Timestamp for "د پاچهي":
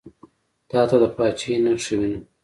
1.01-1.55